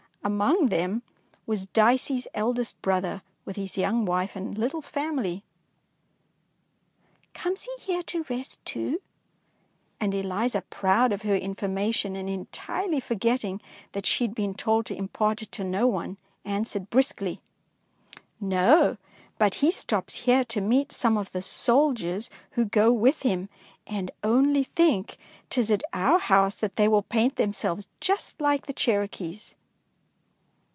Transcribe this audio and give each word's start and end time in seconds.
Among 0.23 0.67
them 0.69 1.01
was 1.47 1.65
Dicey's 1.65 2.27
eld 2.35 2.59
est 2.59 2.79
brother 2.83 3.23
with 3.43 3.55
his 3.55 3.75
young 3.75 4.05
wife 4.05 4.35
and 4.35 4.55
little 4.55 4.83
family. 4.83 5.43
"Comes 7.33 7.63
he 7.63 7.71
here 7.79 8.03
to 8.03 8.23
rest 8.29 8.63
too? 8.63 9.01
and 9.99 10.13
Eliza, 10.13 10.61
proud 10.69 11.11
of 11.11 11.23
her 11.23 11.35
information, 11.35 12.15
and 12.15 12.29
entirely 12.29 12.99
forgetting 12.99 13.61
that 13.93 14.05
she 14.05 14.23
had 14.23 14.35
been 14.35 14.53
told 14.53 14.85
to 14.85 14.95
impart 14.95 15.41
it 15.41 15.51
to 15.53 15.63
no 15.63 15.87
one, 15.87 16.19
answered 16.45 16.91
briskly, 16.91 17.41
—"No, 18.39 18.97
but 19.39 19.55
he 19.55 19.71
stops 19.71 20.13
here 20.17 20.43
to 20.45 20.61
meet 20.61 20.91
some 20.91 21.17
of 21.17 21.31
the 21.31 21.41
soldiers 21.41 22.29
who 22.51 22.65
go 22.65 22.93
with 22.93 23.23
him, 23.23 23.49
and 23.87 24.11
only 24.23 24.65
think, 24.65 25.17
^tis 25.49 25.71
at 25.71 25.81
our 25.93 26.19
house 26.19 26.53
that 26.53 26.75
they 26.75 26.87
will 26.87 27.01
paint 27.01 27.37
themselves 27.37 27.87
just 27.99 28.39
like 28.39 28.67
the 28.67 28.73
Cherokees! 28.73 29.55